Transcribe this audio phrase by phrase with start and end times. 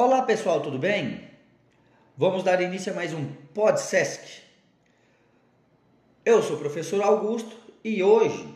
[0.00, 1.22] Olá pessoal, tudo bem?
[2.16, 4.42] Vamos dar início a mais um PodSesc.
[6.24, 8.46] Eu sou o professor Augusto e hoje,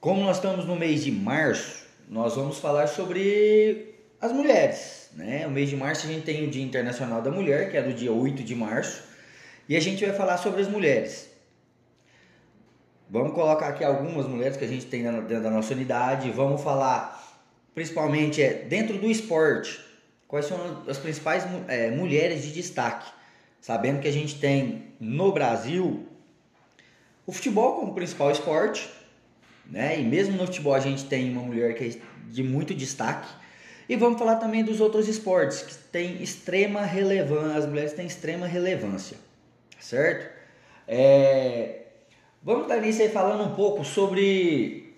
[0.00, 5.10] como nós estamos no mês de março, nós vamos falar sobre as mulheres.
[5.12, 5.46] Né?
[5.46, 7.92] O mês de março a gente tem o Dia Internacional da Mulher, que é do
[7.92, 9.02] dia 8 de março,
[9.68, 11.28] e a gente vai falar sobre as mulheres.
[13.10, 17.21] Vamos colocar aqui algumas mulheres que a gente tem dentro da nossa unidade, vamos falar
[17.74, 19.80] principalmente é dentro do esporte,
[20.28, 23.10] quais são as principais é, mulheres de destaque?
[23.60, 26.06] Sabendo que a gente tem no Brasil
[27.26, 28.88] o futebol como principal esporte,
[29.66, 29.98] né?
[30.00, 33.28] E mesmo no futebol a gente tem uma mulher que é de muito destaque.
[33.88, 38.46] E vamos falar também dos outros esportes que têm extrema relevância, as mulheres têm extrema
[38.46, 39.16] relevância,
[39.78, 40.32] certo?
[40.88, 41.82] É...
[42.42, 44.94] Vamos dar início aí falando um pouco sobre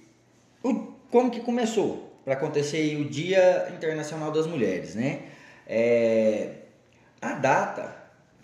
[0.63, 0.75] o...
[1.11, 5.23] como que começou para acontecer o Dia Internacional das Mulheres, né?
[5.67, 6.51] É,
[7.21, 7.95] a data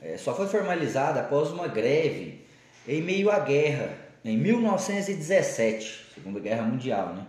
[0.03, 2.45] é, só foi formalizada após uma greve
[2.87, 3.91] em meio à guerra,
[4.25, 7.27] em 1917, Segunda Guerra Mundial, né?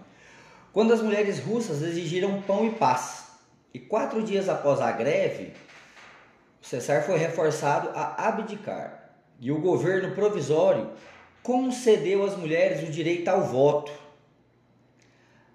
[0.73, 3.29] Quando as mulheres russas exigiram pão e paz.
[3.73, 5.53] E quatro dias após a greve,
[6.61, 10.91] o cessar foi reforçado a abdicar e o governo provisório
[11.41, 13.91] concedeu às mulheres o direito ao voto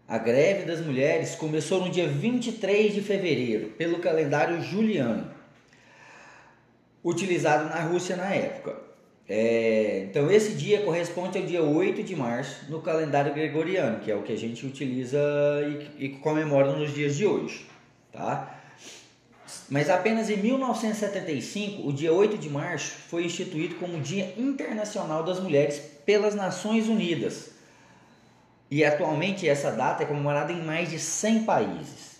[0.09, 5.29] a greve das mulheres começou no dia 23 de fevereiro, pelo calendário juliano,
[7.03, 8.77] utilizado na Rússia na época.
[9.29, 14.15] É, então, esse dia corresponde ao dia 8 de março no calendário gregoriano, que é
[14.15, 15.19] o que a gente utiliza
[15.99, 17.67] e, e comemora nos dias de hoje.
[18.13, 18.57] Tá?
[19.69, 25.41] Mas apenas em 1975, o dia 8 de março foi instituído como Dia Internacional das
[25.41, 27.56] Mulheres pelas Nações Unidas
[28.71, 32.17] e atualmente essa data é comemorada em mais de 100 países.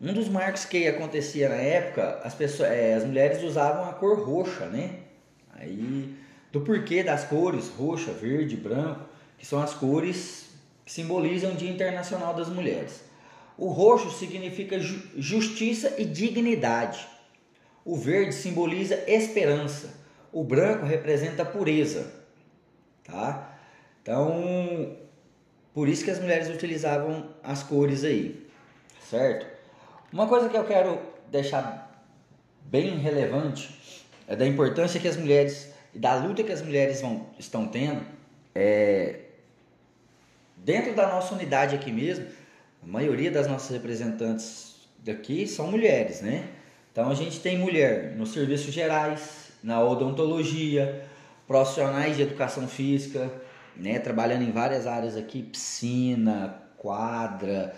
[0.00, 4.18] Um dos marcos que acontecia na época, as, pessoas, é, as mulheres usavam a cor
[4.26, 5.00] roxa, né?
[5.52, 6.14] Aí,
[6.50, 9.04] do porquê das cores roxa, verde, branco,
[9.36, 10.50] que são as cores
[10.86, 13.02] que simbolizam o Dia Internacional das Mulheres.
[13.58, 17.06] O roxo significa ju justiça e dignidade.
[17.84, 20.00] O verde simboliza esperança.
[20.32, 22.10] O branco representa pureza,
[23.04, 23.58] tá?
[24.00, 24.96] Então,
[25.74, 28.46] por isso que as mulheres utilizavam as cores aí,
[29.08, 29.46] certo?
[30.12, 30.98] Uma coisa que eu quero
[31.30, 32.04] deixar
[32.62, 37.66] bem relevante é da importância que as mulheres da luta que as mulheres vão, estão
[37.66, 38.04] tendo
[38.54, 39.20] é,
[40.56, 42.26] dentro da nossa unidade aqui mesmo.
[42.82, 46.48] A maioria das nossas representantes daqui são mulheres, né?
[46.92, 51.04] Então a gente tem mulher nos serviços gerais, na odontologia,
[51.46, 53.30] profissionais de educação física,
[53.76, 53.98] né?
[53.98, 57.74] Trabalhando em várias áreas aqui, piscina, quadra,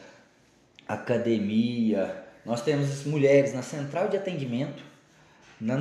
[0.86, 2.24] academia.
[2.44, 4.82] Nós temos mulheres na central de atendimento,
[5.60, 5.76] na,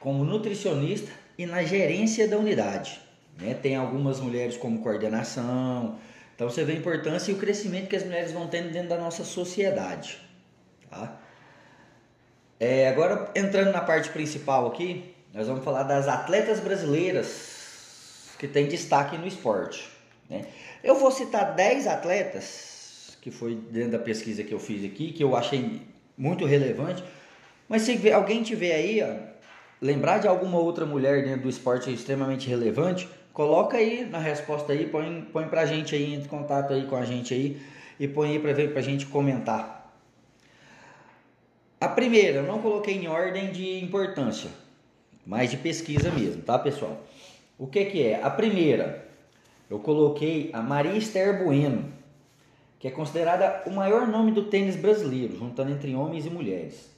[0.00, 3.00] como nutricionista e na gerência da unidade.
[3.40, 3.54] Né?
[3.54, 5.98] Tem algumas mulheres como coordenação.
[6.34, 8.98] Então você vê a importância e o crescimento que as mulheres vão tendo dentro da
[8.98, 10.18] nossa sociedade.
[10.88, 11.16] Tá?
[12.60, 17.57] É, agora entrando na parte principal aqui, nós vamos falar das atletas brasileiras
[18.38, 19.88] que tem destaque no esporte.
[20.30, 20.46] Né?
[20.82, 25.22] Eu vou citar 10 atletas, que foi dentro da pesquisa que eu fiz aqui, que
[25.22, 25.82] eu achei
[26.16, 27.02] muito relevante,
[27.68, 29.14] mas se alguém tiver aí, ó,
[29.80, 34.86] lembrar de alguma outra mulher dentro do esporte extremamente relevante, coloca aí na resposta aí,
[34.86, 37.60] põe, põe pra gente aí, entre em contato aí com a gente aí
[37.98, 39.78] e põe aí pra ver pra gente comentar.
[41.80, 44.50] A primeira, eu não coloquei em ordem de importância,
[45.24, 47.00] mas de pesquisa mesmo, tá, pessoal?
[47.58, 48.22] O que, que é?
[48.22, 49.04] A primeira,
[49.68, 51.92] eu coloquei a Maria Esther Bueno,
[52.78, 56.88] que é considerada o maior nome do tênis brasileiro, juntando entre homens e mulheres.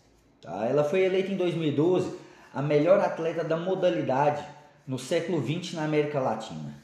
[0.42, 0.66] Tá?
[0.66, 2.14] Ela foi eleita em 2012
[2.52, 4.44] a melhor atleta da modalidade
[4.86, 6.74] no século XX na América Latina.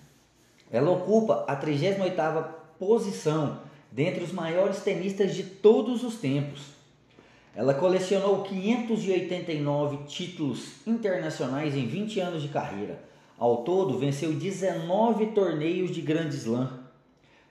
[0.71, 3.61] Ela ocupa a 38ª posição
[3.93, 6.63] dentre os maiores tenistas de todos os tempos.
[7.55, 13.05] Ela colecionou 589 títulos internacionais em 20 anos de carreira
[13.39, 16.87] ao todo, venceu 19 torneios de Grand Slam,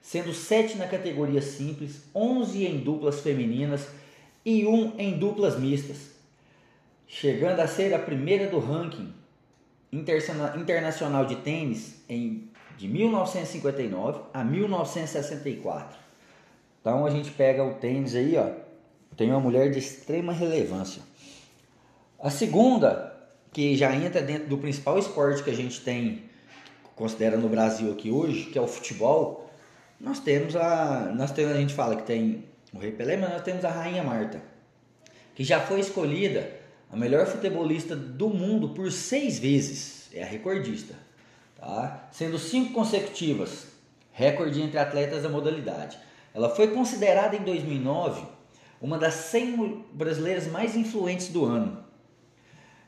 [0.02, 3.88] sendo 7 na categoria simples, 11 em duplas femininas
[4.44, 6.12] e 1 em duplas mistas,
[7.08, 9.14] chegando a ser a primeira do ranking
[9.92, 15.98] internacional de tênis em, de 1959 a 1964.
[16.82, 18.52] Então a gente pega o tênis aí, ó,
[19.16, 21.02] tem uma mulher de extrema relevância.
[22.20, 23.15] A segunda
[23.56, 26.26] que já entra dentro do principal esporte que a gente tem,
[26.94, 29.50] considera no Brasil aqui hoje, que é o futebol,
[29.98, 31.14] nós temos a.
[31.16, 32.44] Nós temos, a gente fala que tem
[32.74, 34.42] o Rei Pelé, mas nós temos a Rainha Marta,
[35.34, 36.52] que já foi escolhida
[36.92, 40.10] a melhor futebolista do mundo por seis vezes.
[40.14, 40.94] É a recordista,
[41.58, 42.10] tá?
[42.12, 43.68] Sendo cinco consecutivas,
[44.12, 45.98] recorde entre atletas da modalidade.
[46.34, 48.22] Ela foi considerada em 2009
[48.82, 51.85] uma das 100 brasileiras mais influentes do ano.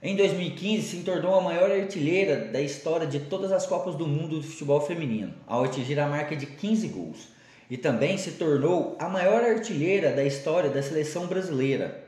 [0.02, 4.40] Em 2015, se tornou a maior artilheira da história de todas as Copas do Mundo
[4.40, 7.30] de futebol feminino, ao atingir a marca de 15 gols.
[7.70, 12.06] E também se tornou a maior artilheira da história da seleção brasileira.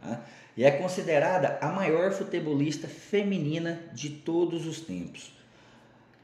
[0.00, 0.20] Tá?
[0.56, 5.32] E é considerada a maior futebolista feminina de todos os tempos.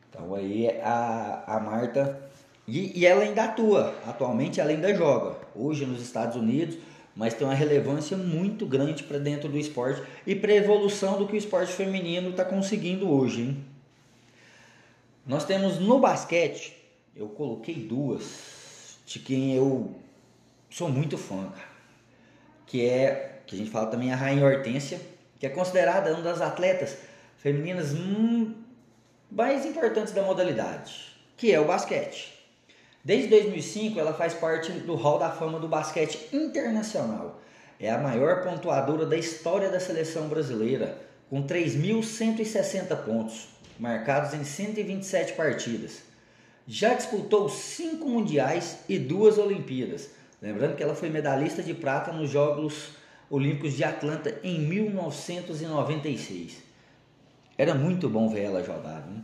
[0.08, 2.30] Então aí a, a Marta.
[2.66, 3.94] E, e ela ainda atua.
[4.06, 5.36] Atualmente ela ainda joga.
[5.54, 6.78] Hoje nos Estados Unidos
[7.18, 11.26] mas tem uma relevância muito grande para dentro do esporte e para a evolução do
[11.26, 13.42] que o esporte feminino está conseguindo hoje.
[13.42, 13.64] Hein?
[15.26, 16.76] Nós temos no basquete,
[17.16, 19.96] eu coloquei duas de quem eu
[20.70, 21.52] sou muito fã,
[22.64, 25.00] que é, que a gente fala também a Rainha Hortência,
[25.40, 26.98] que é considerada uma das atletas
[27.36, 27.88] femininas
[29.28, 32.37] mais importantes da modalidade, que é o basquete.
[33.04, 37.40] Desde 2005, ela faz parte do Hall da Fama do basquete internacional.
[37.80, 40.98] É a maior pontuadora da história da seleção brasileira,
[41.30, 43.48] com 3.160 pontos,
[43.78, 46.00] marcados em 127 partidas.
[46.66, 50.10] Já disputou cinco mundiais e duas Olimpíadas.
[50.42, 52.90] Lembrando que ela foi medalhista de prata nos Jogos
[53.30, 56.62] Olímpicos de Atlanta em 1996.
[57.56, 59.06] Era muito bom ver ela jogar.
[59.06, 59.22] Né?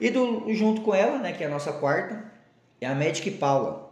[0.00, 2.33] E do, junto com ela, né, que é a nossa quarta,
[2.80, 3.90] é a Magic Paula,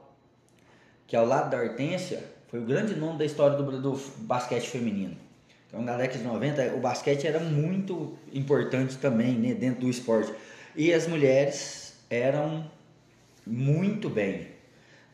[1.07, 5.17] que ao lado da Hortência foi o grande nome da história do, do basquete feminino.
[5.69, 10.33] Então, na década de 90, o basquete era muito importante também né, dentro do esporte.
[10.77, 12.71] E as mulheres eram
[13.47, 14.49] muito bem.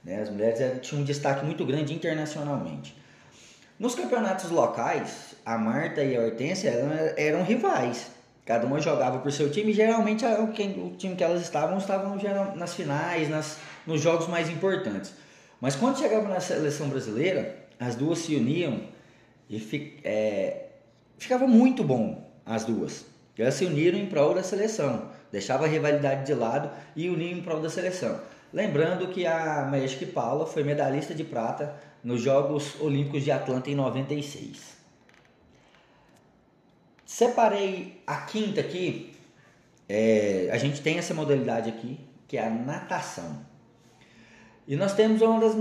[0.02, 0.20] Né?
[0.20, 2.96] As mulheres eram, tinham um destaque muito grande internacionalmente.
[3.78, 8.10] Nos campeonatos locais, a Marta e a Hortência eram, eram rivais.
[8.48, 9.74] Cada uma jogava por seu time.
[9.74, 12.16] Geralmente o, time que elas estavam estavam
[12.56, 15.12] nas finais, nas, nos jogos mais importantes.
[15.60, 18.80] Mas quando chegava na seleção brasileira, as duas se uniam
[19.50, 20.68] e fi, é,
[21.18, 23.04] ficava muito bom as duas.
[23.36, 27.42] Elas se uniram em prol da seleção, deixava a rivalidade de lado e uniam em
[27.42, 28.18] prol da seleção.
[28.50, 33.74] Lembrando que a Magic Paula foi medalhista de prata nos Jogos Olímpicos de Atlanta em
[33.74, 34.77] 96.
[37.08, 39.14] Separei a quinta aqui.
[39.88, 43.46] É, a gente tem essa modalidade aqui, que é a natação.
[44.66, 45.56] E nós temos uma das.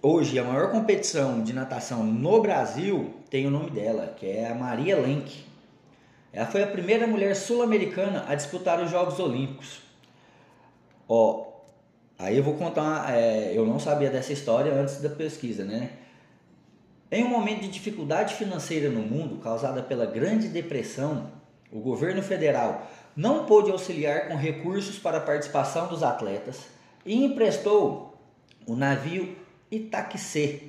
[0.00, 4.54] Hoje, a maior competição de natação no Brasil tem o nome dela, que é a
[4.54, 5.44] Maria Lenk.
[6.32, 9.80] Ela foi a primeira mulher sul-americana a disputar os Jogos Olímpicos.
[11.08, 11.48] Ó,
[12.16, 13.12] aí eu vou contar.
[13.12, 15.90] É, eu não sabia dessa história antes da pesquisa, né?
[17.08, 21.30] Em um momento de dificuldade financeira no mundo causada pela Grande Depressão,
[21.70, 26.64] o governo federal não pôde auxiliar com recursos para a participação dos atletas
[27.04, 28.18] e emprestou
[28.66, 29.36] o navio
[29.70, 30.62] Itaquissê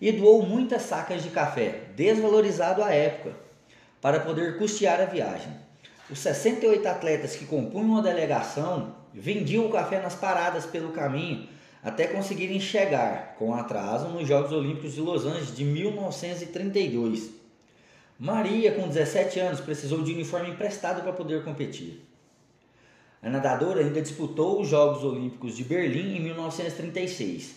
[0.00, 3.34] e doou muitas sacas de café, desvalorizado à época,
[4.00, 5.52] para poder custear a viagem.
[6.08, 11.48] Os 68 atletas que compunham a delegação vendiam o café nas paradas pelo caminho
[11.82, 17.30] até conseguirem chegar com atraso nos Jogos Olímpicos de Los Angeles de 1932.
[18.16, 22.06] Maria, com 17 anos, precisou de uniforme emprestado para poder competir.
[23.20, 27.56] A nadadora ainda disputou os Jogos Olímpicos de Berlim em 1936.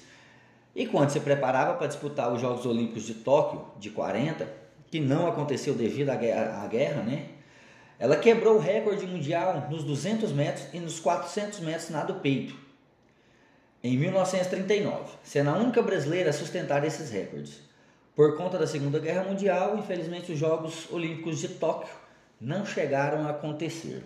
[0.76, 4.48] E quando se preparava para disputar os Jogos Olímpicos de Tóquio, de 40,
[4.90, 7.28] que não aconteceu devido à guerra, né?
[8.00, 12.65] Ela quebrou o recorde mundial nos 200 metros e nos 400 metros nado peito
[13.86, 17.62] em 1939, sendo a única brasileira a sustentar esses recordes.
[18.16, 21.94] Por conta da Segunda Guerra Mundial, infelizmente os Jogos Olímpicos de Tóquio
[22.42, 24.02] não chegaram a acontecer.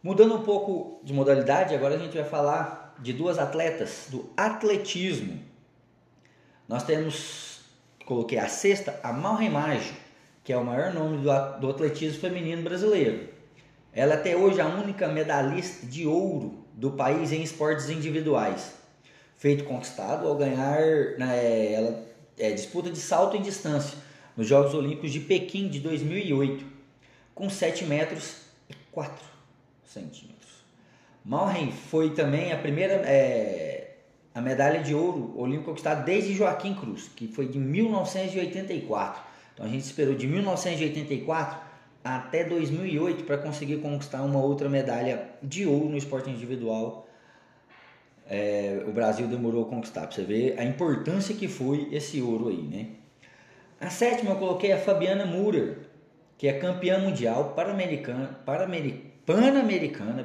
[0.00, 5.42] Mudando um pouco de modalidade, agora a gente vai falar de duas atletas do atletismo.
[6.68, 7.62] Nós temos,
[8.06, 9.96] coloquei a sexta, a Malren Maggio,
[10.44, 11.24] que é o maior nome
[11.60, 13.36] do atletismo feminino brasileiro.
[13.98, 18.74] Ela é até hoje a única medalhista de ouro do país em esportes individuais.
[19.36, 20.80] Feito conquistado ao ganhar
[21.18, 22.06] né, ela,
[22.38, 23.98] é, disputa de salto em distância
[24.36, 26.64] nos Jogos Olímpicos de Pequim de 2008,
[27.34, 28.36] com 7 metros
[28.70, 29.16] e 4
[29.84, 30.52] centímetros.
[31.24, 33.96] Malren foi também a primeira é,
[34.32, 39.20] a medalha de ouro olímpica conquistada desde Joaquim Cruz, que foi de 1984.
[39.54, 41.67] Então a gente esperou de 1984
[42.16, 47.08] até 2008 para conseguir conquistar uma outra medalha de ouro no esporte individual
[48.28, 52.48] é, o Brasil demorou a conquistar, para você ver a importância que foi esse ouro
[52.48, 52.88] aí, né?
[53.80, 55.78] A sétima eu coloquei a Fabiana Murer,
[56.36, 58.38] que é campeã mundial pan-americana,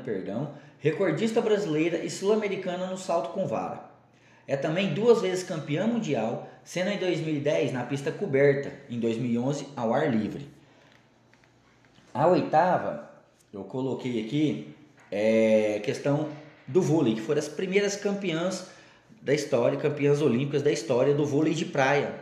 [0.03, 3.91] perdão, recordista brasileira e sul-americana no salto com vara.
[4.45, 9.93] É também duas vezes campeã mundial, sendo em 2010 na pista coberta, em 2011 ao
[9.93, 10.45] ar livre.
[12.13, 13.09] A oitava,
[13.51, 14.75] eu coloquei aqui,
[15.11, 16.29] é questão
[16.67, 18.67] do vôlei, que foram as primeiras campeãs
[19.19, 22.13] da história, campeãs olímpicas da história do vôlei de praia,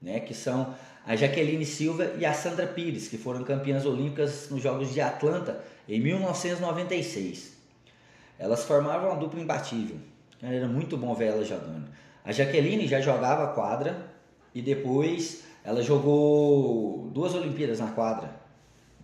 [0.00, 0.74] né, que são
[1.04, 5.60] a Jaqueline Silva e a Sandra Pires, que foram campeãs olímpicas nos Jogos de Atlanta
[5.88, 7.54] em 1996.
[8.38, 9.96] Elas formavam uma dupla imbatível.
[10.40, 11.88] Era muito bom ver elas jogando.
[12.24, 13.96] A Jaqueline já jogava quadra
[14.54, 18.43] e depois ela jogou duas Olimpíadas na quadra,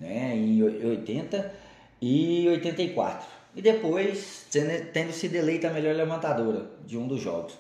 [0.01, 1.53] né, em 80
[2.01, 3.29] e 84.
[3.55, 4.47] E depois
[4.93, 7.53] tendo sido eleita a melhor levantadora de um dos jogos.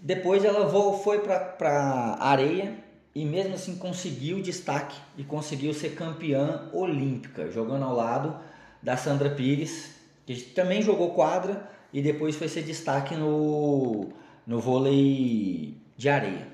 [0.00, 0.68] Depois ela
[1.02, 2.76] foi para areia
[3.14, 8.38] e mesmo assim conseguiu destaque e conseguiu ser campeã olímpica, jogando ao lado
[8.80, 14.10] da Sandra Pires, que também jogou quadra e depois foi ser destaque no,
[14.46, 16.46] no vôlei de areia.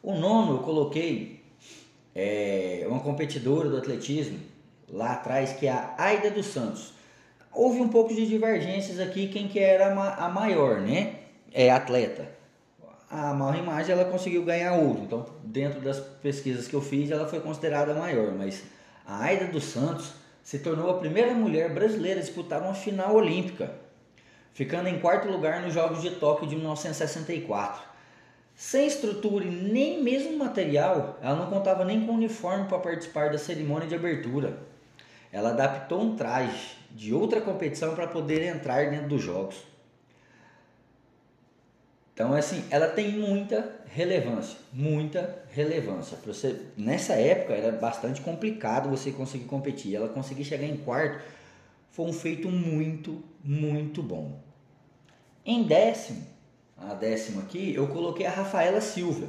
[0.00, 1.39] O nono eu coloquei
[2.14, 4.38] é, uma competidora do atletismo
[4.88, 6.92] lá atrás, que é a Aida dos Santos.
[7.52, 11.16] Houve um pouco de divergências aqui, quem que era a maior, né?
[11.52, 12.40] É atleta
[13.10, 15.00] a maior imagem ela conseguiu ganhar ouro.
[15.02, 18.32] Então, dentro das pesquisas que eu fiz, ela foi considerada a maior.
[18.32, 18.62] Mas
[19.04, 20.12] a Aida dos Santos
[20.44, 23.72] se tornou a primeira mulher brasileira a disputar uma final olímpica,
[24.54, 27.89] ficando em quarto lugar nos Jogos de Tóquio de 1964.
[28.60, 33.38] Sem estrutura e nem mesmo material, ela não contava nem com uniforme para participar da
[33.38, 34.58] cerimônia de abertura.
[35.32, 39.56] Ela adaptou um traje de outra competição para poder entrar dentro dos Jogos.
[42.12, 46.18] Então, assim, ela tem muita relevância, muita relevância.
[46.26, 49.96] Você, nessa época era bastante complicado você conseguir competir.
[49.96, 51.24] Ela conseguir chegar em quarto
[51.92, 54.38] foi um feito muito, muito bom.
[55.46, 56.26] Em décimo,
[56.80, 59.28] a décimo aqui, eu coloquei a Rafaela Silva,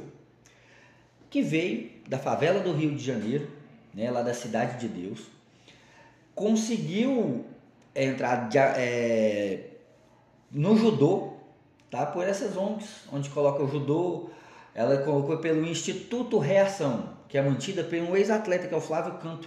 [1.30, 3.48] que veio da favela do Rio de Janeiro,
[3.94, 5.20] né, lá da Cidade de Deus,
[6.34, 7.44] conseguiu
[7.94, 9.66] entrar é,
[10.50, 11.32] no judô
[11.92, 12.06] tá?
[12.06, 14.30] Por essas ONGs, onde coloca o judô,
[14.74, 19.12] ela colocou pelo Instituto Reação, que é mantida por um ex-atleta, que é o Flávio
[19.18, 19.46] Canto.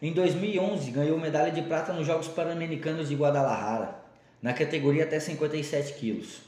[0.00, 3.96] Em 2011, ganhou medalha de prata nos Jogos Pan-Americanos de Guadalajara,
[4.40, 6.47] na categoria até 57 quilos.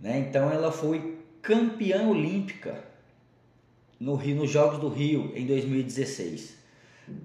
[0.00, 0.18] Né?
[0.18, 2.84] Então ela foi campeã olímpica
[3.98, 6.60] no Rio, nos Jogos do Rio em 2016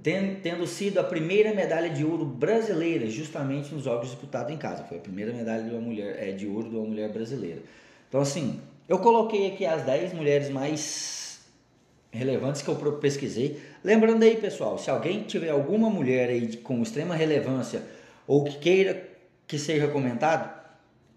[0.02, 4.84] tendo sido a primeira medalha de ouro brasileira justamente nos jogos disputados em casa.
[4.84, 7.62] Foi a primeira medalha de, uma mulher, é, de ouro de uma mulher brasileira.
[8.08, 11.40] Então, assim, eu coloquei aqui as 10 mulheres mais
[12.12, 13.60] relevantes que eu pesquisei.
[13.84, 17.84] Lembrando aí, pessoal, se alguém tiver alguma mulher aí com extrema relevância
[18.26, 19.10] ou que queira
[19.48, 20.55] que seja comentado,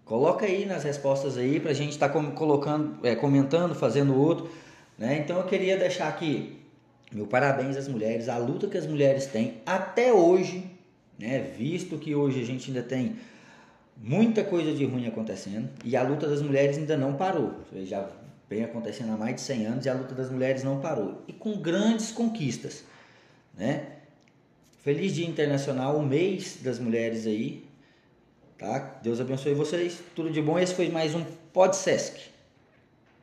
[0.09, 4.49] coloca aí nas respostas aí para a gente estar tá colocando, é, comentando, fazendo outro.
[4.97, 5.19] Né?
[5.19, 6.57] Então eu queria deixar aqui
[7.11, 10.63] meu parabéns às mulheres, a luta que as mulheres têm até hoje,
[11.17, 11.39] né?
[11.57, 13.15] Visto que hoje a gente ainda tem
[13.97, 17.55] muita coisa de ruim acontecendo e a luta das mulheres ainda não parou.
[17.83, 18.07] Já
[18.47, 21.23] vem acontecendo há mais de 100 anos e a luta das mulheres não parou.
[21.27, 22.83] E com grandes conquistas,
[23.57, 23.87] né?
[24.83, 27.68] Feliz Dia Internacional, o mês das mulheres aí,
[28.59, 28.99] tá?
[29.01, 29.99] Deus abençoe vocês.
[30.15, 30.59] Tudo de bom.
[30.59, 31.23] Esse foi mais um
[31.53, 32.19] Pod Sesc.